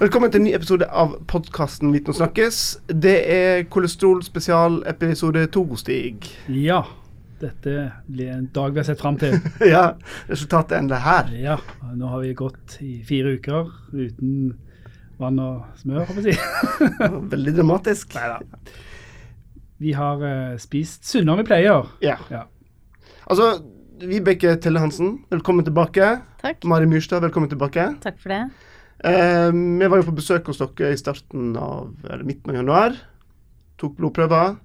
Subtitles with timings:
[0.00, 2.58] Velkommen til en ny episode av podkasten Viten og snakkes.
[3.04, 6.24] Det er kolesterol spesial episode to, Stig.
[6.48, 6.78] Ja.
[7.42, 9.36] Dette blir en dag vi har sett fram til.
[9.74, 9.82] ja,
[10.30, 11.28] resultatet ender her.
[11.36, 11.58] Ja.
[11.92, 14.54] Nå har vi gått i fire uker uten
[15.20, 16.88] vann og smør, håper jeg å si.
[17.36, 18.16] Veldig dramatisk.
[18.16, 18.40] Neida.
[19.84, 21.92] Vi har uh, spist sunnere enn vi pleier.
[22.00, 22.16] Ja.
[22.32, 22.46] Ja.
[23.28, 23.52] Altså,
[24.00, 26.14] Vibeke Telle Hansen, velkommen tilbake.
[26.40, 26.64] Takk.
[26.64, 27.90] Mari Myrstad, velkommen tilbake.
[28.00, 28.69] Takk for det.
[29.04, 32.98] Eh, vi var jo på besøk hos dere i starten av, eller midten av januar.
[33.80, 34.58] Tok blodprøver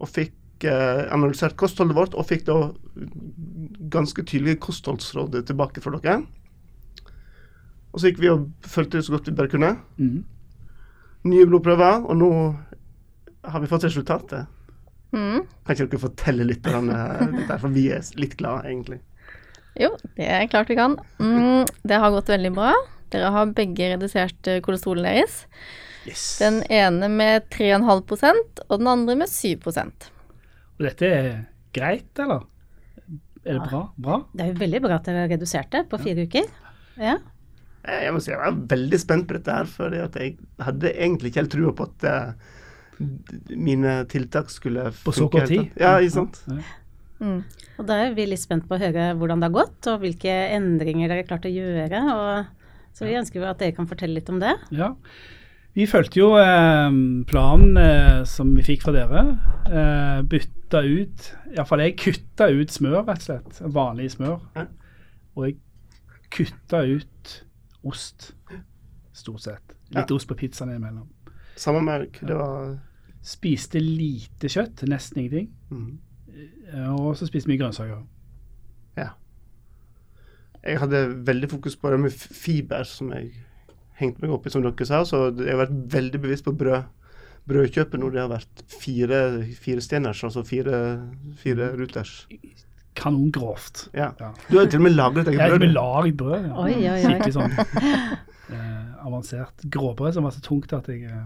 [0.00, 2.58] og fikk eh, analysert kostholdet vårt, og fikk da
[3.90, 6.20] ganske tydelige kostholdsråd tilbake fra dere.
[7.90, 9.72] Og så gikk vi og fulgte det så godt vi bare kunne.
[9.98, 10.22] Mm.
[11.26, 12.30] Nye blodprøver, og nå
[13.50, 14.46] har vi fått resultatet.
[15.10, 15.42] Mm.
[15.66, 19.00] Kan ikke dere fortelle litt om dette, for vi er litt glade, egentlig.
[19.80, 20.94] Jo, det er klart vi kan.
[21.18, 22.70] Mm, det har gått veldig bra.
[23.10, 25.40] Dere har begge redusert eh, kolesterolen deres.
[26.08, 26.38] Yes.
[26.40, 30.06] Den ene med 3,5% og den andre med 7%
[30.78, 31.26] Og dette er
[31.76, 32.46] greit, eller?
[33.44, 33.66] Er det Ja.
[33.68, 33.82] bra?
[34.00, 34.16] Bra?
[34.34, 36.48] Det er jo veldig bra at dere har redusert det på fire uker.
[37.00, 37.18] Ja.
[37.84, 41.30] Eh, Jeg må si jeg var veldig spent på dette her, for jeg hadde egentlig
[41.32, 42.32] ikke helt trua på at eh,
[43.56, 45.70] mine tiltak skulle På så kort tid?
[45.80, 46.40] Ja, ikke sant.
[46.48, 46.60] Ja.
[47.20, 47.44] mm.
[47.80, 50.32] Og da er vi litt spent på å høre hvordan det har gått, og hvilke
[50.56, 52.02] endringer dere har klart å gjøre.
[52.12, 52.46] Og,
[53.00, 54.52] så vi ønsker jo at dere kan fortelle litt om det.
[54.76, 54.90] Ja.
[55.72, 56.90] Vi fulgte jo eh,
[57.30, 59.22] planen eh, som vi fikk fra dere.
[59.70, 63.60] Eh, bytta ut Iallfall jeg kutta ut smør, rett og slett.
[63.74, 64.42] Vanlig smør.
[65.38, 65.56] Og jeg
[66.30, 67.32] kutta ut
[67.86, 68.32] ost,
[69.16, 69.74] stort sett.
[69.94, 70.14] Litt Ja.
[70.18, 71.08] ost på pizzaen innimellom.
[71.56, 72.20] Samme merk.
[72.20, 72.76] Det var
[73.22, 75.50] Spiste lite kjøtt, nesten ingenting.
[75.70, 75.98] mm.
[76.96, 78.04] Og så spiste mye grønnsaker.
[80.64, 83.30] Jeg hadde veldig fokus på det med fiber, som jeg
[84.00, 85.02] hengte meg opp i, som dere sa.
[85.08, 86.88] Så jeg har vært veldig bevisst på brød.
[87.50, 89.20] Brødkjøpet når det har vært fire,
[89.58, 90.76] fire steners, altså fire,
[91.40, 92.26] fire ruters.
[93.00, 93.86] Kanongrovt.
[93.96, 94.10] Ja.
[94.20, 94.28] Ja.
[94.50, 95.62] Du har til og med lagret Jeg eget har brød.
[95.62, 95.78] ikke du.
[95.78, 96.44] laget brød.
[96.44, 96.52] Ja.
[96.60, 97.00] Oi, oi, oi.
[97.06, 97.56] Skikkelig sånn
[98.54, 101.24] eh, avansert gråbrød som var så tungt at jeg eh,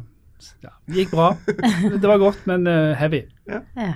[0.62, 1.28] ja, Det gikk bra.
[2.00, 3.24] Det var godt, men heavy.
[3.50, 3.60] heavy.
[3.74, 3.94] Ja.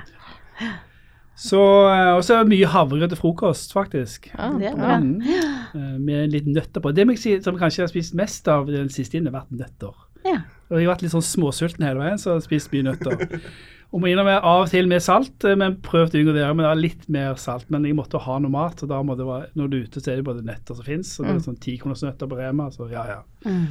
[1.38, 1.58] Så
[1.92, 4.26] eh, Og så er det mye havregrøt til frokost, faktisk.
[4.34, 4.96] Ja, Det er bra.
[4.98, 5.22] Mm.
[5.22, 6.90] Eh, med litt nøtter på.
[6.96, 9.40] Det må jeg si, som kanskje jeg har spist mest av den siste tiden, har
[9.44, 9.94] vært nøtter.
[10.26, 10.40] Ja.
[10.68, 13.22] Og jeg har vært litt sånn småsulten hele veien, så jeg har spist mye nøtter.
[13.94, 16.42] Og må innrømme av og til med salt, eh, men prøvd å unngå det.
[16.50, 17.70] Men det er litt mer salt.
[17.72, 20.02] Men jeg måtte ha noe mat, og da må det være, når du er ute,
[20.04, 21.14] så er det både nøtter som fins.
[21.20, 23.22] Og det er sånn tikronersnøtter på Rema, så ja, ja.
[23.46, 23.64] Mm.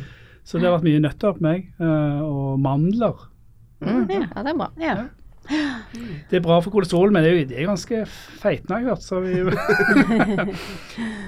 [0.48, 1.68] Så det har vært mye nøtter på meg.
[1.78, 3.28] eh, Og mandler.
[3.84, 4.08] Mm.
[4.10, 4.72] Ja, det er bra.
[4.82, 4.96] ja.
[6.30, 7.98] Det er bra for kolesterol, men det er jo det er ganske
[8.42, 9.04] feitende, har jeg hørt.
[9.06, 9.34] Så vi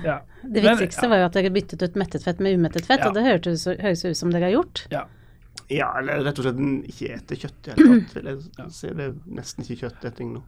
[0.10, 0.18] ja.
[0.44, 3.08] Det Men- viktigste var jo at dere byttet ut mettet fett med umettet fett, Ja.
[3.10, 4.88] og det høres, høres ut som dere har gjort.
[4.92, 5.04] ja.
[5.70, 6.58] Ja, eller rett og slett
[6.90, 8.14] ikke ete kjøtt i det hele tatt.
[8.16, 8.38] vil jeg
[8.74, 8.88] si.
[8.90, 10.42] Det er nesten ikke kjøtteting nå.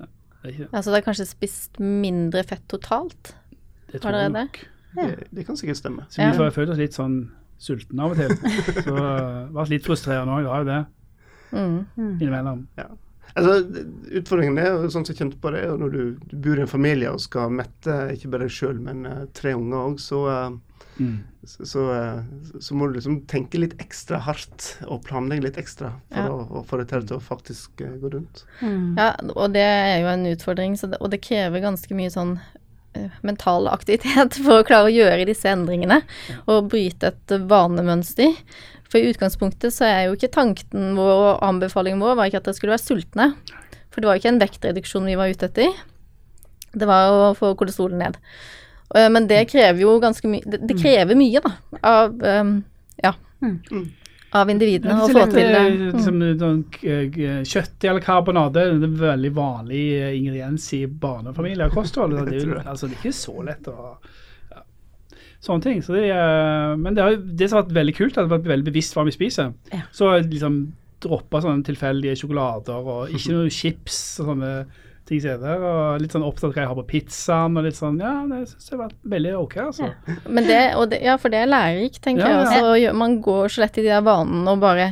[0.49, 3.35] Ja, dere har kanskje spist mindre fett totalt?
[3.91, 4.57] Det tror jeg nok.
[4.95, 6.01] Det, det kan sikkert stemme.
[6.09, 6.33] Så vi Ja.
[6.33, 8.29] får følt oss litt sånn sultne av og til.
[8.81, 10.85] Så det har vært litt frustrerende òg, vi har jo det
[11.51, 11.85] Mm.
[12.21, 12.67] innimellom.
[13.35, 13.83] Altså,
[14.19, 16.65] Utfordringen er jo sånn som jeg kjente på det, er når du, du bor i
[16.65, 20.25] en familie og skal mette ikke bare deg sjøl, men uh, tre unger òg, så,
[20.27, 20.59] uh,
[20.99, 21.21] Mm.
[21.47, 25.93] så, så, uh, så må du liksom tenke litt ekstra hardt og planlegge litt ekstra
[26.11, 26.33] for Ja.
[26.35, 28.43] å, å få det til til å faktisk gå rundt.
[28.59, 28.97] Mm.
[28.99, 32.35] Ja, og det er jo en utfordring, så det, og det krever ganske mye sånn
[33.23, 36.01] mental aktivitet for å klare å gjøre disse endringene
[36.45, 38.35] og bryte et vanemønster.
[38.91, 42.49] For i utgangspunktet så er jo ikke tanken vår og anbefalingen vår var ikke at
[42.49, 43.29] dere skulle være sultne.
[43.91, 45.79] For det var jo ikke en vektreduksjon vi var ute etter.
[46.71, 48.19] Det var å få kolesterolen ned.
[48.95, 52.53] Eh, Men det krever jo ganske mye Det, det krever mye, da, av eh,
[53.03, 53.15] Ja.
[53.41, 53.89] Mm.
[54.31, 55.63] Av individene å få til det.
[55.75, 59.81] Liksom, sånn, eh, kjøtt eller karbonade det er en veldig vanlig
[60.15, 62.15] ingrediens i barnefamilier og kosthold.
[62.29, 63.95] Det altså, det er ikke så lett å.
[65.41, 65.79] Sånne ting.
[65.81, 68.31] Så det, er- men det, har, det som har vært veldig kult, er at det
[68.31, 69.53] har vært veldig bevisst hva vi spiser.
[69.73, 69.79] Ja.
[69.95, 70.59] Så liksom
[71.01, 74.51] droppa sånne tilfeldige sjokolader og ikke noe chips og sånne
[75.09, 75.63] ting som er.
[75.65, 78.43] Og litt sånn opptatt av hva jeg har på pizzaen og litt sånn Ja, det
[78.51, 79.89] syns jeg har vært veldig OK, altså.
[80.29, 80.59] Men det,
[80.93, 82.61] det, ja, for det er lærerikt, tenker Ja, jeg.
[82.61, 82.91] også.
[82.93, 84.91] Og man går så lett i de der vanene og bare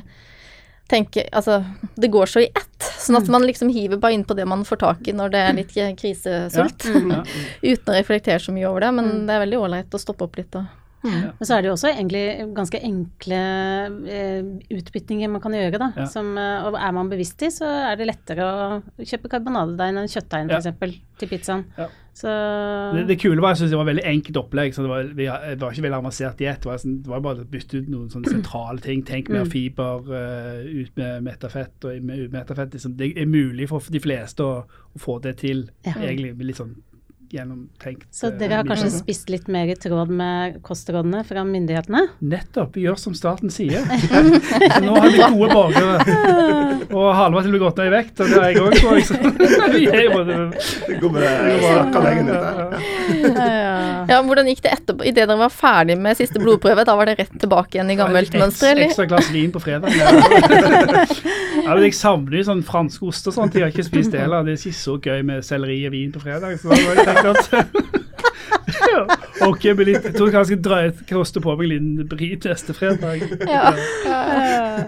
[0.89, 1.59] tenker Altså,
[1.95, 2.65] det går så i ett.
[2.99, 3.21] Sånn Mm.
[3.23, 5.53] at man liksom hiver bare inn på det man får tak i når det er
[5.53, 6.85] litt krisesult.
[6.85, 7.23] Ja.
[7.73, 8.91] Uten å reflektere så mye over det.
[8.93, 10.65] Men det er veldig ålreit å stoppe opp litt og
[11.03, 12.23] Men så er det jo også egentlig
[12.57, 13.37] ganske enkle
[14.09, 15.87] eh, utbyttinger man kan gjøre, da.
[15.95, 16.05] Ja.
[16.11, 20.11] Som, eh, og er man bevisst i, så er det lettere å kjøpe karbonadedeig enn
[20.11, 20.59] kjøttdeig Ja.
[20.59, 20.99] f.eks.
[21.19, 21.63] til pizzaen.
[21.77, 21.87] Ja.
[22.19, 22.27] Så
[22.97, 24.73] Det, det kule var jeg synes det var veldig enkelt opplegg.
[24.75, 26.59] så Det var, vi, det var ikke veldig avansert diett.
[26.67, 29.03] Det, sånn, det var bare å bytte ut noen sånne sentrale ting.
[29.07, 29.51] Tenk mer Mm.
[29.53, 32.73] fiber, uh, ut med metafett og med umetafett.
[32.75, 32.97] Liksom.
[32.97, 35.93] Det er mulig for de fleste å, å få det til, Ja.
[35.95, 36.75] egentlig litt sånn
[37.33, 38.07] gjennomtenkt.
[38.13, 42.05] Så eh, dere har kanskje spist litt mer i tråd med kostrådene fra myndighetene?
[42.19, 42.77] Nettopp.
[42.79, 43.85] Gjør som staten sier.
[44.83, 45.95] Nå har vi gode borgere.
[46.89, 49.05] Og Halvard bli gått ned i vekt, og det har jeg òg, tror jeg.
[49.09, 49.13] Så
[50.89, 51.23] Det går med
[51.63, 52.83] snakka lenge dette.
[53.29, 55.05] Ja, Ja, Hvordan gikk det etterpå?
[55.09, 58.33] Idet dere var ferdig med siste blodprøve, da var det rett tilbake igjen i gammelt
[58.33, 58.89] Et mønster, eller?
[58.89, 59.93] Ekstra glass vin på fredag.
[59.97, 60.11] Ja.
[61.65, 63.57] ja, men jeg savner jo sånn fransk ost og sånt.
[63.57, 64.45] Jeg har ikke spist det heller.
[64.47, 66.59] Det er ikke så gøy med selleri og vin på fredag.
[66.61, 67.97] Så det var jeg tenkt at
[68.79, 69.18] ja.
[69.47, 72.43] Ok, jeg, litt, jeg tror kanskje jeg skal dra- koste på meg en liten brit
[72.49, 73.21] neste fredag.
[73.47, 73.71] Ja.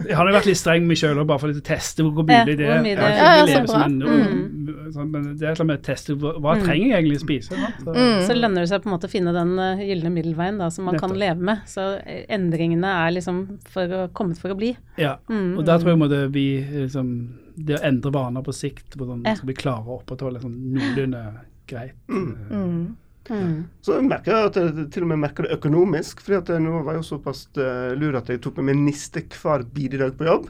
[0.08, 2.68] Jeg har vært litt streng med meg sjøl bare for å teste hvor mulig det
[2.68, 2.84] er.
[2.84, 4.12] Jeg har ikke Ja, ja, så leve som bra.
[4.12, 6.64] en, sånn, men det er et med å teste hva, hva Mm.
[6.66, 7.50] trenger jeg egentlig å spise.
[7.84, 8.22] Så- Mm.
[8.28, 10.86] Så lønner det seg på en måte å finne den eh, gylne middelveien da, som
[10.86, 11.60] man kan leve med.
[11.68, 14.76] Så eh, endringene er liksom for å, kommet for å bli.
[14.98, 15.58] Ja, Mm.
[15.58, 19.36] og der tror jeg måtte vi liksom, Det å endre vaner på sikt, hvordan man
[19.36, 21.34] skal bli klare å opprettholde sånn noenlunde
[21.68, 22.96] greit eh, Mm.
[23.30, 23.68] Mm.
[23.86, 26.20] Så merker jeg at jeg til og med merker det økonomisk.
[26.26, 30.16] for nå var jo såpass eh, lur at jeg tok med meg niste hver bidrag
[30.16, 30.48] dag på jobb.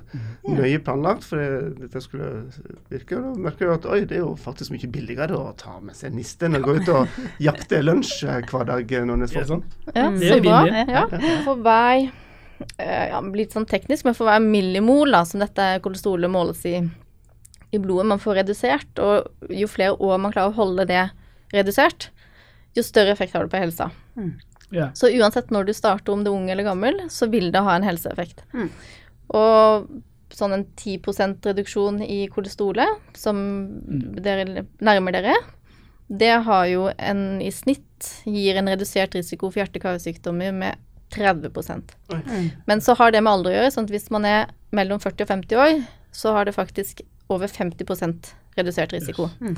[0.47, 2.29] Nøye planlagt for det- dette skulle
[2.89, 3.17] virke.
[3.19, 5.95] Og da merker jeg at oi, det er jo faktisk mye billigere å ta med
[5.95, 7.07] seg niste enn å gå ut og
[7.39, 9.63] jakte lunsj eh, hver dag eh, når det sånn?
[9.95, 10.19] Ja, Mm.
[10.21, 10.65] Så bra.
[10.87, 11.05] Ja.
[11.43, 12.11] For hver
[12.79, 16.75] ja, Litt sånn teknisk, men for hver millimol da, som dette kolesterolet måles i,
[17.73, 21.09] i blodet, man får redusert, og jo flere år man klarer å holde det
[21.55, 22.09] redusert,
[22.77, 23.89] jo større effekt har det på helsa.
[24.71, 24.91] Ja.
[24.95, 27.75] Så uansett når du starter, om du er ung eller gammel, så vil det ha
[27.75, 28.45] en helseeffekt.
[28.55, 28.69] Mm.
[29.35, 29.89] Og
[30.31, 33.41] sånn en 10% reduksjon i kolesterolet, som
[34.23, 35.35] dere nærmer dere,
[36.11, 41.51] det har jo en i snitt gir en redusert risiko for hjerte-karsykdommer med 30
[42.07, 42.49] Mm.
[42.65, 45.25] Men så har det med alder å gjøre, sånn at hvis man er mellom 40
[45.25, 45.81] og 50 år,
[46.11, 47.01] så har det faktisk
[47.31, 49.29] over 50 redusert risiko.
[49.39, 49.55] Mm.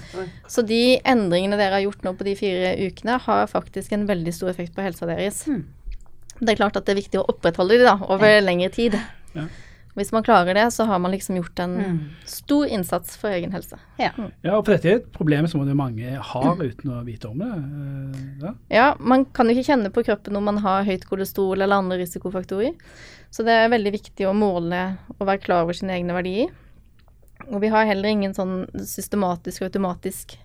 [0.48, 4.34] Så de endringene dere har gjort nå på de fire ukene, har faktisk en veldig
[4.34, 5.46] stor effekt på helsa deres.
[5.48, 5.64] Mm.
[6.42, 8.98] Det er klart at det er viktig å opprettholde de da, over lengre tid.
[9.36, 9.48] Ja.
[9.94, 11.98] Hvis man klarer det, så har man liksom gjort en Mm.
[12.26, 13.78] stor innsats for egen helse.
[14.00, 14.10] Ja.
[14.42, 17.52] ja, og for dette er et problem som mange har uten å vite om det.
[17.54, 18.54] eh, Ja.
[18.72, 22.00] Ja, man kan jo ikke kjenne på kroppen om man har høyt kolesterol eller andre
[22.02, 22.74] risikofaktorer.
[23.30, 26.50] Så det er veldig viktig å måle og være klar over sine egne verdier.
[27.52, 30.38] Og vi har heller ingen sånn systematisk og automatisk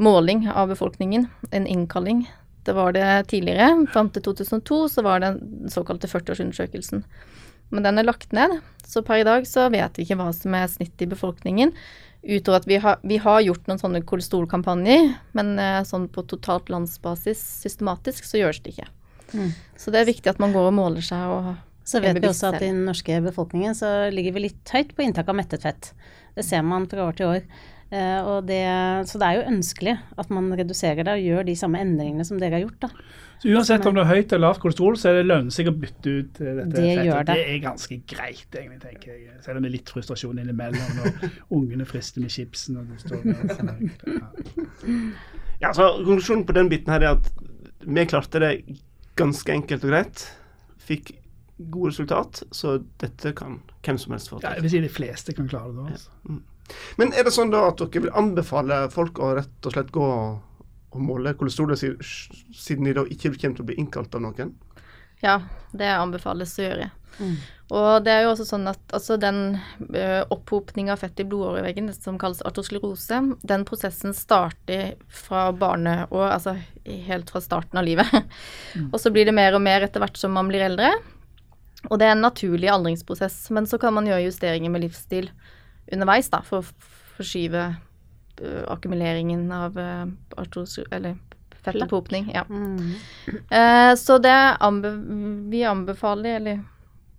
[0.00, 2.24] måling av befolkningen, en innkalling.
[2.64, 3.86] Det var det tidligere.
[3.92, 7.02] Fram til 2002 så var det den såkalte 40-årsundersøkelsen.
[7.72, 10.54] Men den er lagt ned, så per i dag så vet vi ikke hva som
[10.54, 11.72] er snittet i befolkningen.
[12.22, 16.70] Utover at vi har, vi har gjort noen sånne kolesterolkampanjer, men eh, sånn på totalt
[16.70, 18.90] landsbasis systematisk så gjøres det ikke.
[19.32, 19.50] Mm.
[19.80, 21.54] Så det er viktig at man går og måler seg og
[21.84, 25.02] Så vet vi også at i den norske befolkningen så ligger vi litt høyt på
[25.04, 25.92] inntak av mettet fett.
[26.36, 27.46] Det ser man fra år til år.
[27.92, 28.62] Eh, og det,
[29.10, 32.38] så det er jo ønskelig at man reduserer det og gjør de samme endringene som
[32.40, 32.86] dere har gjort.
[32.86, 32.88] da.
[33.42, 35.74] Så uansett om det er høyt eller lavt kolesterol, så er det lønner seg å
[35.76, 37.04] bytte ut eh, dette Det fettet.
[37.10, 37.36] gjør det.
[37.36, 39.36] Det er ganske greit, egentlig, tenker jeg.
[39.44, 41.26] Selv om det er litt frustrasjon innimellom når
[41.58, 43.42] ungene frister med chipsen og du står med
[44.22, 44.30] ja.
[45.62, 47.28] Ja, så Konklusjonen på den biten her er at
[47.82, 48.52] vi klarte det
[49.18, 50.24] ganske enkelt og greit.
[50.82, 51.12] Fikk
[51.70, 55.34] gode resultat, så dette kan hvem som helst få Ja, jeg vil si de fleste
[55.36, 55.96] kan klare det.
[55.96, 56.40] Altså.
[57.00, 60.08] Men er det sånn da at dere vil anbefale folk å rett og slett gå
[60.92, 64.54] og måle kolesterolet siden de da ikke kommer til å bli innkalt av noen?
[65.22, 65.38] Ja,
[65.72, 66.90] det anbefales å gjøre.
[67.20, 67.36] Mm.
[67.72, 69.56] Og det er jo også sånn at altså den
[70.32, 76.56] opphopninga av fett i blodåreveggen, som kalles artosklerose, den prosessen starter fra barneår, altså
[77.08, 78.12] helt fra starten av livet.
[78.92, 80.92] og så blir det mer og mer etter hvert som man blir eldre.
[81.90, 85.30] Og det er en naturlig aldringsprosess, men så kan man gjøre justeringer med livsstil
[85.92, 90.04] underveis da, for å forskyve uh, akkumuleringen av uh.
[90.94, 91.18] Eller
[91.62, 92.30] fettopphopning.
[92.34, 92.44] Ja.
[92.48, 92.94] Mm.
[93.50, 94.94] Uh, så det anbe
[95.50, 96.62] vi anbefaler, eller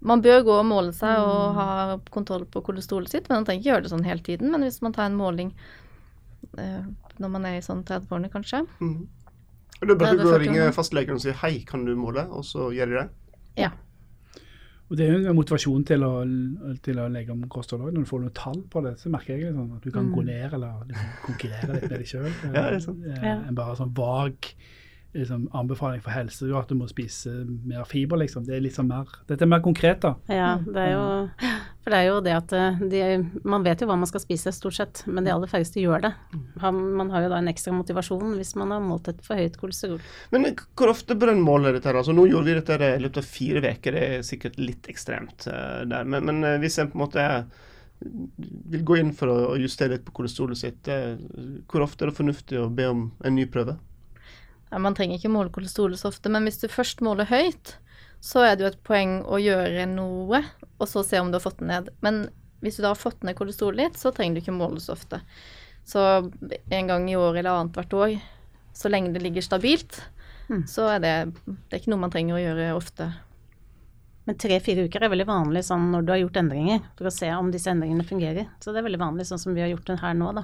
[0.04, 1.68] man bør gå og måle seg og ha
[2.12, 4.52] kontroll på kolesterolet sitt, men man trenger ikke gjøre det sånn hele tiden.
[4.52, 5.54] Men hvis man tar en måling
[6.60, 6.82] eh,
[7.24, 8.66] når man er i sånn 30-årene, kanskje.
[8.84, 8.98] mm.
[9.84, 12.24] Da bør du gå og ringe fastlegen og si hei, kan du måle?
[12.32, 13.08] Og så gjør de det.
[13.60, 13.72] Ja.
[14.92, 16.12] Og Det er jo en motivasjon til å,
[16.86, 17.96] til å legge om kosthold òg.
[17.96, 20.26] Når du får noen tall på det, så merker jeg liksom at du kan gå
[20.28, 22.32] ned eller liksom konkurrere litt med deg sjøl.
[22.54, 22.70] Ja.
[23.24, 23.38] Ja.
[23.48, 24.52] En bare sånn vag
[25.14, 27.32] liksom, anbefaling for helse jo at du må spise
[27.66, 28.46] mer fiber, liksom.
[28.48, 30.16] Det er litt sånn mer Dette er mer konkret, da.
[30.30, 31.06] Ja, det er jo
[31.84, 33.00] For det er jo det at eh, de,
[33.44, 36.14] man vet jo hva man skal spise, stort sett, men de aller færreste gjør det.
[36.64, 40.00] Man har jo da en ekstra motivasjon hvis man har målt et for høyt kolesterol.
[40.32, 40.48] Men
[40.80, 41.90] hvor ofte bør en måle dette?
[41.90, 42.00] her?
[42.00, 45.48] Altså, nå gjorde vi dette i løpet av fire uker, det er sikkert litt ekstremt
[45.52, 46.08] uh, der.
[46.08, 47.28] Men, men uh, hvis en på en måte
[48.04, 51.20] vil gå inn for å, å justere litt på kolesterolet sitt, uh,
[51.68, 53.76] hvor ofte er det fornuftig å be om en ny prøve?
[54.72, 57.76] Ja, man trenger ikke måle kolesterolet så ofte, men hvis du først måler høyt,
[58.24, 60.40] så er det jo et poeng å gjøre noe,
[60.80, 61.90] og så se om du har fått det ned.
[62.06, 62.22] Men
[62.64, 65.20] hvis du da har fått ned kolesterolet ditt, så trenger du ikke måle så ofte.
[65.84, 66.00] Så
[66.72, 68.14] en gang i året eller annethvert år,
[68.74, 70.02] så lenge det ligger stabilt,
[70.50, 70.66] Mm.
[70.68, 71.12] så er det,
[71.48, 73.06] det er ikke noe man trenger å gjøre ofte.
[74.28, 77.30] Men tre-fire uker er veldig vanlig sånn når du har gjort endringer, for å se
[77.32, 78.50] om disse endringene fungerer.
[78.60, 80.44] Så det er veldig vanlig sånn som vi har gjort den her nå, da.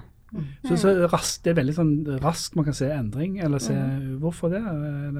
[0.67, 3.75] Så, så raskt, Det er veldig sånn raskt man kan se endring, eller se
[4.21, 4.61] Hvorfor det?
[4.61, 5.15] Er?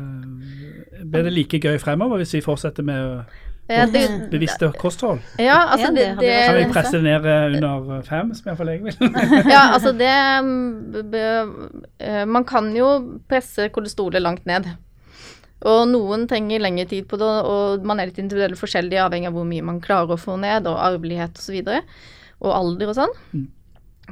[1.04, 3.24] Blir det like gøy fremover hvis vi fortsetter med
[3.70, 5.22] Ja, det, bevisste kosthold?
[5.38, 8.72] ja altså det, det det, Kan vi presse det ned eh, under fem, som iallfall
[8.74, 9.18] jeg vil?
[9.56, 10.13] Ja, altså det
[10.46, 12.92] mm, eh, Man kan jo
[13.30, 14.70] presse kolesterolet langt ned.
[15.70, 19.36] Og noen trenger lengre tid på det, og man er litt individuelt forskjellig avhengig av
[19.36, 21.42] hvor mye man klarer å få ned, og arvelighet osv.
[21.42, 21.82] Og, så videre,
[22.39, 23.18] og alder og sånn.
[23.34, 23.48] Mm.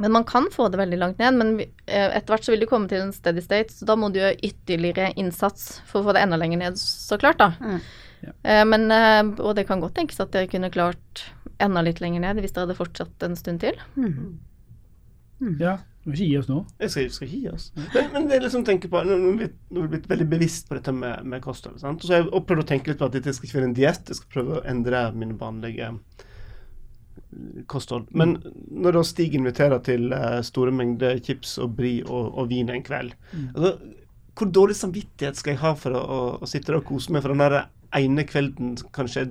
[0.01, 1.37] Men man kan få det veldig langt ned.
[1.39, 4.09] Men eh, etter hvert så vil du komme til en steady state, så da må
[4.13, 7.53] du gjøre ytterligere innsats for å få det enda lenger ned, så klart, da.
[7.61, 7.81] Mm.
[8.25, 8.33] Ja.
[8.43, 11.27] Eh, Men, eh, og det kan godt tenkes at dere kunne klart
[11.63, 13.77] enda litt lenger ned hvis dere hadde fortsatt en stund til.
[15.61, 15.77] Ja,
[16.07, 16.59] vi skal ikke gi oss nå.
[16.81, 17.65] Jeg skal, skal ikke gi oss.
[17.93, 19.49] Men, men det er liksom tenke på, nå har er
[19.81, 21.77] vi blitt veldig bevisst på dette med, med kosthold.
[21.81, 22.01] sant?
[22.01, 23.77] Og så har jeg prøvd å tenke litt på at dette skal ikke være en
[23.77, 25.91] diett, jeg skal prøve å endre mine vanlige
[27.69, 28.07] kosthold.
[28.17, 28.37] Men
[28.71, 32.83] når da Stig inviterer til uh, store mengder chips og bri og, og vin en
[32.85, 33.13] kveld
[33.53, 33.73] altså,
[34.37, 37.25] Hvor dårlig samvittighet skal jeg ha for å, å, å sitte der og kose meg
[37.25, 39.29] for den der ene kvelden, kanskje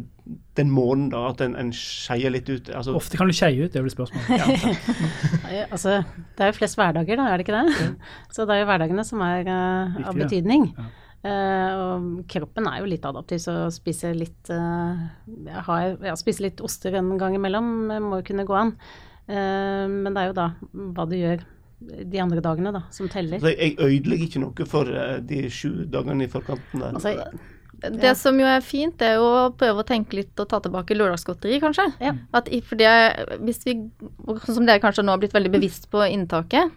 [0.57, 2.71] den måneden, da, at en, en skeier litt ut?
[2.73, 4.41] Altså, Ofte kan du skeie ut, det blir spørsmålet.
[4.41, 6.01] Ja, Altså,
[6.37, 7.91] det er jo flest hverdager, da, er det ikke det?
[8.33, 10.23] Så det er jo hverdagene som er eh, av ja.
[10.25, 10.71] betydning.
[10.73, 10.89] Ja.
[11.27, 16.15] Eh, og kroppen er jo litt adaptiv, så å spise litt uh, jeg har, ja,
[16.19, 18.77] spise litt oster en gang imellom eh, må jo kunne gå an.
[19.27, 20.49] Eh, men det er jo da
[20.95, 21.43] hva du gjør
[21.81, 23.43] de andre dagene, da, som teller.
[23.43, 26.97] Så jeg ødelegger ikke noe for eh, de sju dagene i forkanten der.
[26.97, 30.63] Altså, Det som jo er fint, er jo å prøve å tenke litt og ta
[30.65, 31.91] tilbake lørdagsgodteri, kanskje.
[32.01, 32.15] Ja.
[32.37, 32.95] At for det,
[33.45, 33.77] hvis vi,
[34.47, 36.73] sånn som dere kanskje nå har blitt veldig bevisst på inntaket,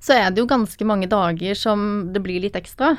[0.00, 2.94] så er det jo ganske mange dager som det blir litt ekstra.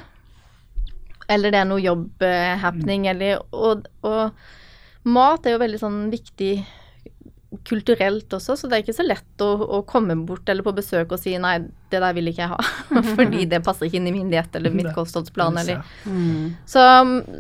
[1.32, 6.54] Eller det er noe jobb-happening, eller og, og mat er jo veldig sånn viktig
[7.68, 11.12] kulturelt også, så det er ikke så lett å, å komme bort eller på besøk
[11.12, 11.58] og si nei,
[11.92, 12.60] det der vil ikke jeg ha,
[13.18, 16.86] fordi det passer ikke inn i min diett eller mitt kostholdsplan eller mm, så,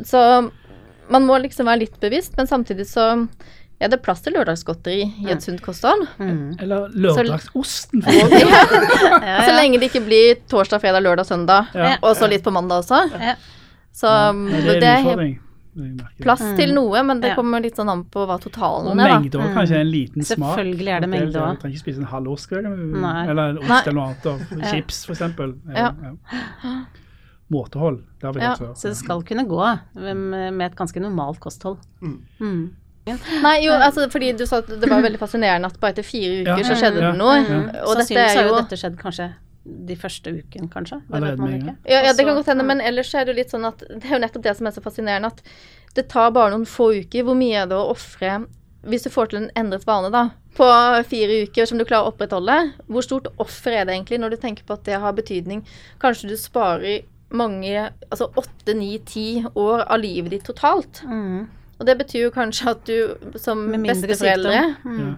[0.07, 0.23] så
[1.11, 3.07] man må liksom være litt bevisst, men samtidig så
[3.81, 6.07] er det er plass til lørdagsgodteri i et sunt kosthold.
[6.19, 6.59] mm.
[6.61, 8.03] Eller lørdagsosten.
[8.03, 8.63] For ja,
[9.25, 11.97] Ja, så lenge det ikke blir torsdag, fredag, lørdag, søndag, Ja.
[12.01, 13.03] og så litt på mandag også.
[13.19, 13.35] Ja.
[13.93, 15.39] Så Ja, det er det en er utfordring.
[16.19, 16.75] Plass til Mm.
[16.75, 19.77] noe, men det kommer litt sånn an på hva totalen er, Og mengde òg, kanskje
[19.79, 20.57] en liten smak.
[20.57, 23.93] Selvfølgelig er det mengde Du trenger ikke spise en halv ost, eller, en ost eller
[23.93, 24.25] noe annet.
[24.25, 25.55] Og chips, for eksempel.
[25.73, 25.93] Ja.
[27.51, 28.73] Måtehold, det har vi Ja, før.
[28.75, 31.77] Så det skal kunne gå med med et ganske normalt kosthold.
[32.01, 32.19] Mm.
[32.39, 32.69] Mm.
[33.07, 36.41] Nei, jo, altså fordi du sa at det var veldig fascinerende at bare etter fire
[36.43, 36.67] uker Ja.
[36.67, 37.37] så skjedde det noe.
[37.41, 37.61] Ja.
[37.85, 39.29] Og dette Sannsynligvis er har jo dette skjedd kanskje
[39.87, 40.97] de første uken, kanskje.
[41.09, 41.75] Det vet man ikke.
[41.85, 44.05] Ja, ja, det kan godt hende, men ellers er det jo litt sånn at det
[44.09, 45.41] er jo nettopp det som er så fascinerende, at
[45.93, 47.23] det tar bare noen få uker.
[47.27, 48.45] Hvor mye er det å ofre
[48.81, 50.65] Hvis du får til en endret vane, da, på
[51.05, 52.55] fire uker som du klarer å opprettholde,
[52.89, 55.61] hvor stort offer er det egentlig når du tenker på at det har betydning?
[56.01, 61.03] Kanskje du sparer mange, altså åtte, ni, ti år av livet ditt totalt.
[61.05, 61.45] Mm.
[61.81, 64.63] Og det betyr jo kanskje at du som besteforeldre.
[64.85, 65.01] Mm.
[65.01, 65.11] Ja.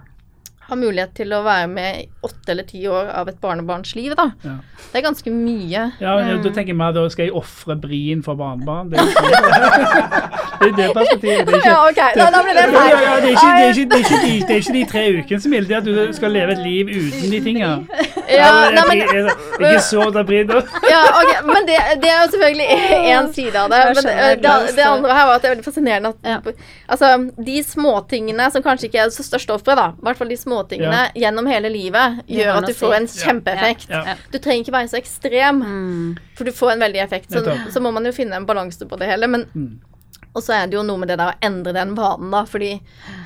[0.64, 4.14] har mulighet til å være med i åtte eller ti år av et barnebarns liv,
[4.16, 4.30] da.
[4.48, 4.54] Ja.
[4.94, 5.82] Det er ganske mye.
[6.00, 8.94] Ja, men Da tenker jeg meg da skal jeg ofre brien for barnebarn.
[8.94, 9.04] Det er
[10.78, 11.44] det, er perspektivet.
[11.46, 12.96] Det er ikke, Ja, ok, da, da blir det feil.
[12.96, 14.86] ja, det, er ikke, det, er ikke, det, er ikke de, det er ikke de
[14.94, 17.76] tre ukene som gjelder, det er at du skal leve et liv uten de tingene.
[18.30, 20.62] Ja, nei, men, ikke så da blir det
[20.94, 22.68] ja, ok, men det, det er jo selvfølgelig
[23.14, 23.82] én side av det.
[23.98, 26.38] Men det, det, det andre her var at det er veldig fascinerende at Ja.
[26.96, 27.10] altså,
[27.52, 31.02] de småtingene som kanskje ikke er så største offeret, da, i hvert fall de småtingene
[31.20, 33.88] gjennom hele livet, gjør at du får en kjempeeffekt.
[33.92, 34.18] Ja, ja.
[34.32, 36.18] Du trenger ikke være så ekstrem, Mm.
[36.38, 37.32] for du får en veldig effekt.
[37.34, 39.28] Så, så må man jo finne en balanse på det hele.
[39.28, 39.80] Men Mm.
[40.34, 42.72] Og så er det jo noe med det der å endre den vanen, da, fordi
[42.74, 43.18] eh,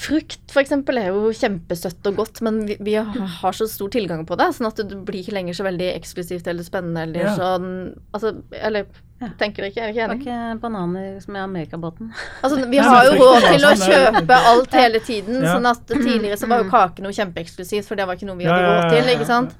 [0.00, 0.72] frukt f.eks.
[0.72, 4.66] er jo kjempesøtt og godt, men vi, vi har, så stor tilgang på det, sånn
[4.70, 7.36] at det blir ikke lenger så veldig eksklusivt eller spennende eller Ja.
[7.36, 7.68] sånn
[8.14, 8.86] Altså, eller
[9.20, 9.28] Ja.
[9.38, 9.82] tenker dere ikke?
[9.84, 10.56] Er dere Det ikke var enig?
[10.56, 12.12] ikke bananer som er Amerikabåten.
[12.42, 15.54] Altså, vi har jo råd til å kjøpe alt hele tiden, Ja.
[15.54, 18.44] sånn at tidligere så var jo kake noe kjempeeksklusivt, for det var ikke noe vi
[18.44, 19.54] hadde råd til, ikke sant?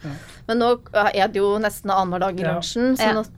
[0.49, 0.79] Men nå
[1.15, 3.31] er det jo nesten annenhver dag i lunsjen, sånn at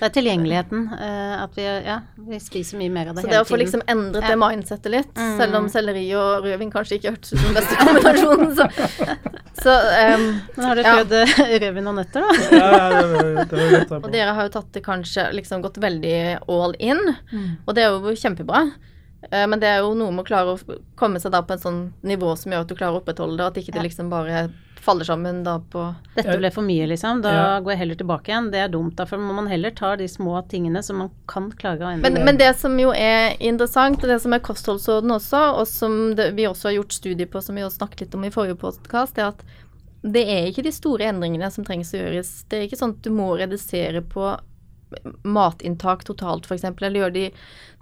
[0.00, 0.86] Det er tilgjengeligheten.
[0.96, 3.30] eh, at vi, ja, vi spiser mye mer av det hele tiden.
[3.30, 4.28] Så det å få liksom endret Ja.
[4.32, 5.36] det mindsettet litt, Mm.
[5.38, 8.64] selv om selleri og rødvin kanskje ikke hørtes ut som den beste kombinasjonen, så,
[9.64, 9.74] så
[10.16, 10.94] um, Men har du ja.
[10.96, 11.48] prøvd ja.
[11.60, 12.56] rødvin og nøtter, da?
[12.56, 15.62] Ja, ja, det var- det var godt, Og dere har jo tatt det kanskje liksom
[15.62, 16.98] gått veldig all in,
[17.32, 17.56] Mm.
[17.68, 18.72] og det er jo kjempebra.
[19.30, 21.62] Eh, Men det er jo noe med å klare å komme seg da på en
[21.62, 24.08] sånn nivå som gjør at du klarer å opprettholde det, og at ikke det liksom
[24.12, 24.50] bare
[24.80, 25.82] faller sammen da på
[26.14, 27.20] Dette ble for mye, liksom.
[27.20, 27.60] Da Ja.
[27.60, 28.50] går jeg heller tilbake igjen.
[28.50, 28.94] Det er dumt.
[28.96, 32.08] Da må man heller ta de små tingene som man kan klare å endre.
[32.10, 36.14] Men, men det som jo er interessant, og det som er kostholdsorden også, og som
[36.16, 38.56] det, vi også har gjort studier på, som vi også snakket litt om i forrige
[38.56, 39.44] podkast, er at
[40.02, 42.44] det er ikke de store endringene som trengs å gjøres.
[42.48, 44.32] Det er ikke sånn at du må redusere på
[45.22, 47.26] matinntak totalt, f.eks., eller gjøre de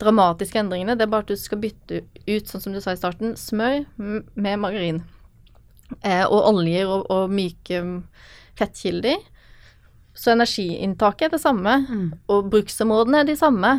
[0.00, 0.96] dramatiske endringene.
[0.98, 3.84] Det er bare at du skal bytte ut, sånn som du sa i starten, smør
[3.98, 5.02] med margarin.
[6.02, 7.98] Eh, og oljer og, og myke mm,
[8.58, 9.22] fettkilder.
[10.18, 11.78] Så energiinntaket er det samme.
[11.88, 12.08] Mm.
[12.34, 13.72] Og bruksområdene er de samme.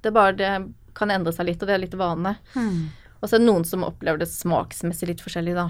[0.00, 0.54] Det er bare det
[0.96, 2.36] kan endre seg litt, og det er litt vane.
[2.54, 2.88] Mm.
[3.20, 5.68] Og så er det noen som opplever det smaksmessig litt forskjellig, da.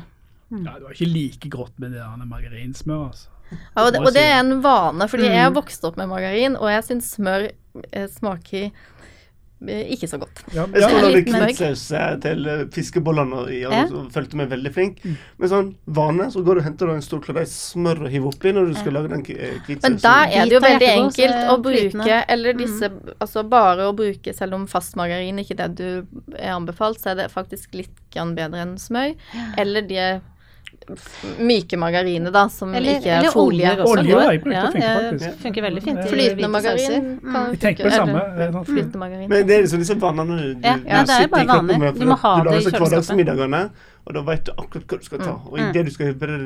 [0.51, 3.40] Ja, det var ikke like grått med det der margarinsmøret, altså.
[3.51, 5.59] Ja, og, det, og det er en vane, fordi jeg har Mm.
[5.59, 7.51] vokst opp med margarin, og jeg syns smør
[7.93, 8.71] eh, smaker
[9.69, 10.41] eh, ikke så godt.
[10.55, 11.83] Ja, Jeg skulle lage hvitsaus
[12.23, 13.83] til eh, fiskebollene og Ja.
[14.15, 15.03] følte meg veldig flink.
[15.39, 18.53] Men sånn vane, så går du og henter en stor kladeis smør og hiver oppi
[18.57, 19.83] når du skal lage den hvitsausen.
[19.83, 22.91] Men da er det jo veldig enkelt å bruke, eller disse
[23.21, 27.15] Altså bare å bruke, selv om fastmargarin ikke er det du er anbefalt, så er
[27.25, 29.15] det faktisk litt grann bedre enn smør.
[29.59, 30.21] Eller de
[31.39, 33.29] myke margariner, da, som Eller, ikke er.
[33.37, 35.43] Olje jeg brukt, det Ja, funker ja, faktisk.
[35.43, 36.01] funker veldig fint.
[36.11, 37.35] Flytende margarin Mm.
[37.51, 38.21] Jeg tenker på det samme.
[38.41, 39.29] er sånn- Flytende margarin.
[39.29, 41.43] Men det er liksom disse vannene du, du, Ja, du ja, det er sitter bare
[41.43, 43.71] i kroppen med, Du må ha du det i lager så kjøleskapet.
[44.07, 45.33] Og da vet du akkurat hva du skal ta.
[45.47, 45.71] Og Mm.
[45.71, 46.39] idet du skal bare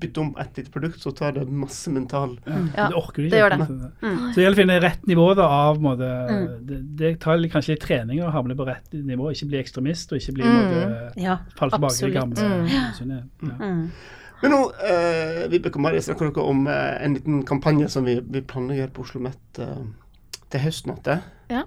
[0.00, 3.32] bytte om ett lite produkt, så tar det masse mental Ja, det orker du det
[3.32, 3.42] ikke.
[3.42, 3.68] gjør det.
[4.02, 4.18] Mm.
[4.32, 6.66] Så det gjelder å finne rett nivå da, av måte, Mm.
[6.66, 10.18] det, det tar kanskje litt trening å havne på rett nivå, ikke bli ekstremist og
[10.18, 11.12] ikke bli Mm.
[11.16, 12.36] Ja, falle tilbake i det gamle.
[12.36, 12.68] Mm.
[12.68, 13.22] Ja.
[13.60, 13.90] Mm.
[14.42, 18.20] Men nå, eh, Vibeke og Mari, snakker dere om eh, en liten kampanje som vi,
[18.20, 19.84] vi planlegger på Oslo Met eh,
[20.50, 20.98] til høsten.
[21.06, 21.20] Ja.
[21.50, 21.62] Ja.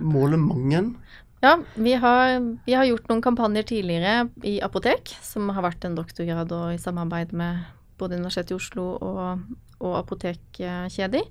[0.00, 0.94] Måle mange.
[1.42, 5.96] Ja, vi har, vi har gjort noen kampanjer tidligere i apotek, som har vært en
[5.98, 7.64] doktorgrad og i samarbeid med
[7.98, 9.40] både Universitetet i Oslo og,
[9.82, 11.24] og apotekkjeder.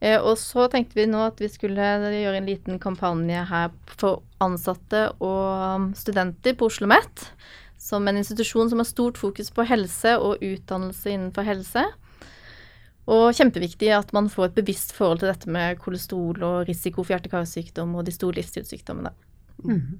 [0.00, 4.22] Eh, og så tenkte vi nå at vi skulle gjøre en liten kampanje her for
[4.40, 7.26] ansatte og studenter på Oslo Met,
[7.76, 11.82] som en institusjon som har stort fokus på helse og utdannelse innenfor helse.
[13.12, 17.12] Og kjempeviktig at man får et bevisst forhold til dette med kolesterol og risiko for
[17.12, 19.12] hjerte-karsykdom og de store livsstilssykdommene.
[19.64, 19.98] Mm.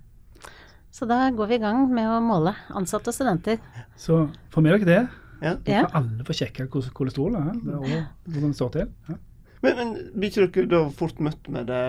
[0.93, 3.61] Så da går vi i gang med å måle ansatte og studenter.
[3.97, 5.03] Så får med dere det.
[5.43, 5.57] Ja.
[5.57, 8.91] Så kan alle få sjekke kolesterol er, er, og hvordan det står til.
[9.09, 9.19] Ja.
[9.63, 11.83] Men, men blir ikke dere da fort møtt med det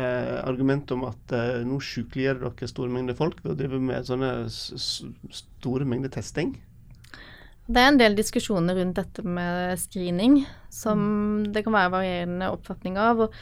[0.43, 4.31] argumentet om at eh, nå sykeliggjør dere store mengder folk ved å drive med sånne
[4.47, 6.53] store mengder testing?
[7.65, 10.41] Det er en del diskusjoner rundt dette med screening
[10.73, 13.25] som det kan være varierende oppfatning av.
[13.25, 13.37] Og,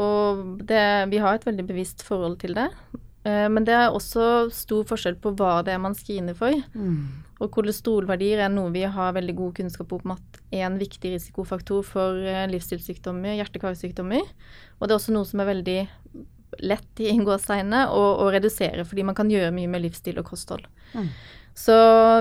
[0.00, 2.70] og det, vi har et veldig bevisst forhold til det.
[3.24, 6.54] Eh, Men det er også stor forskjell på hva det er man screener for.
[6.74, 7.24] Mm.
[7.38, 11.84] Og kolesterolverdier er noe vi har veldig god kunnskap om at er en viktig risikofaktor
[11.86, 14.24] for eh, livsstilssykdommer, hjerte-karsykdommer.
[14.78, 15.80] Og det er også noe som er veldig
[16.64, 20.64] lett i inngåsegne å, å redusere, fordi man kan gjøre mye med livsstil og kosthold.
[20.96, 21.10] Mm.
[21.58, 21.76] Så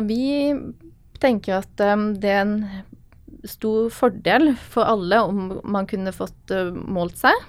[0.09, 0.53] vi
[1.21, 2.57] tenker at um, det er en
[3.47, 7.47] stor fordel for alle om man kunne fått uh, målt seg.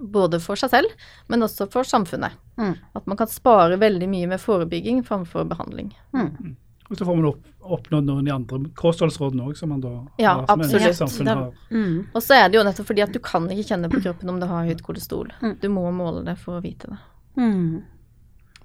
[0.00, 0.88] Både for seg selv,
[1.28, 2.32] men også for samfunnet.
[2.56, 2.74] Mm.
[2.96, 5.92] At man kan spare veldig mye med forebygging framfor behandling.
[6.16, 6.56] Mm.
[6.90, 9.92] Og så får man opp, oppnådd noen av de andre kostholdsrådene òg, som man da
[10.20, 10.96] Ja, har, som absolutt.
[10.98, 11.52] samfunn Da- har.
[11.70, 12.06] Mm.
[12.14, 14.40] Og så er det jo nettopp fordi at du kan ikke kjenne på kroppen om
[14.40, 15.30] du har høyt kolesterol.
[15.40, 15.56] Mm.
[15.60, 16.98] Du må måle det for å vite det.
[17.36, 17.82] Mm.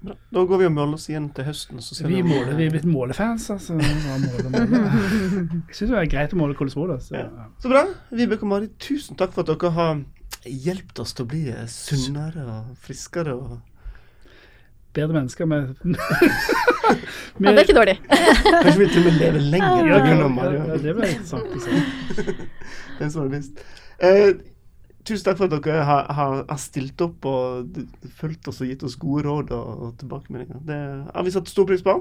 [0.02, 0.14] Bra.
[0.32, 1.80] Da går vi og måler oss igjen til høsten.
[1.82, 3.74] Så Vi, måler, vi er blitt målefans, altså.
[3.74, 4.82] Måle, måle.
[5.68, 6.92] Jeg syns det er greit å måle kolesterol.
[6.94, 7.16] Altså.
[7.18, 7.48] Ja.
[7.58, 7.84] Så bra.
[8.12, 10.04] Vibeke og Mari, tusen takk for at dere har
[10.44, 13.34] hjulpet oss til å bli sunnere og friskere.
[13.34, 13.58] og
[14.96, 15.74] Bedre mennesker med,
[17.38, 17.96] Ja, det er ikke dårlig.
[18.08, 20.22] Kanskje vi til og med lever lenger Ja, på grunn
[20.56, 21.50] ja, det var interessant.
[21.52, 22.36] å.
[22.98, 23.60] Den som er visst.
[24.02, 24.30] Eh,
[25.04, 27.78] tusen takk for at dere har, har, har stilt opp og
[28.18, 30.64] fulgt oss og gitt oss gode råd og, og tilbakemeldinger.
[30.66, 30.80] Det
[31.12, 31.98] har vi satt stor pris på.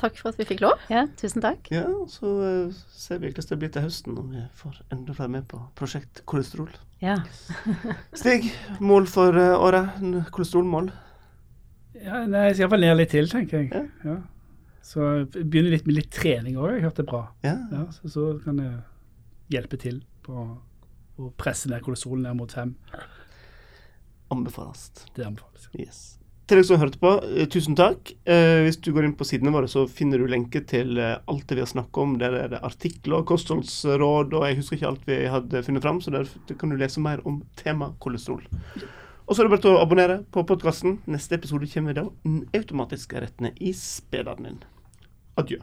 [0.00, 0.80] Takk for at vi fikk lov.
[0.90, 1.68] Ja, tusen takk.
[1.70, 5.32] Ja, så eh, ser vi hvordan det blir til høsten når vi får enda flere
[5.36, 6.72] med på prosjekt kolesterol.
[7.04, 7.20] Ja.
[8.20, 8.50] Stig,
[8.82, 10.00] mål for eh, året?
[10.34, 10.90] Kolesterolmål?
[11.94, 13.70] Ja, nei, jeg skal iallfall ned litt til, tenker jeg.
[13.70, 13.84] Ja.
[14.10, 14.16] Ja.
[14.84, 17.22] Så begynner litt med litt trening òg, jeg hørte bra.
[17.46, 17.54] Ja.
[17.72, 18.74] Ja, så, så kan jeg
[19.54, 20.42] hjelpe til på
[21.14, 22.74] å presse ned kolesterolen ned mot fem.
[24.34, 24.90] Anbefales.
[25.14, 25.70] Det anbefales.
[25.78, 26.02] Yes.
[26.44, 28.10] Til dere som hørte på, eh, tusen takk.
[28.28, 31.46] Eh, hvis du går inn på sidene våre, så finner du lenke til eh, alt
[31.48, 32.18] det vi har snakket om.
[32.20, 36.12] Der er det artikler, kostholdsråd, og jeg husker ikke alt vi hadde funnet fram, så
[36.12, 36.28] der
[36.60, 38.44] kan du lese mer om tema kolesterol.
[39.24, 40.98] Og så er det bare til å abonnere på podkasten.
[41.08, 44.58] Neste episode kommer da n- automatisk rettende i spederen din.
[45.40, 45.62] Adjø.